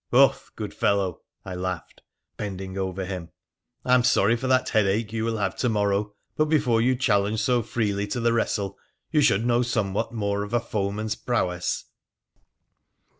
[0.11, 0.49] 'Hoth!
[0.55, 2.01] good fellow,' I laughed,
[2.35, 3.29] bending over him,'
[3.85, 7.39] I am sorry for that headache you will have to morrow, but before you challenge
[7.39, 8.79] so freely to the wrestle
[9.11, 11.85] you should know some what more of a foeman's prowess